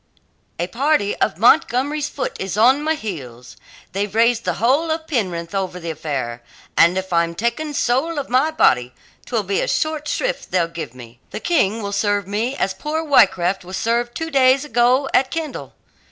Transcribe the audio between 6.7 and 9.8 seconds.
and if I'm taken, soul of my body, 'twill be a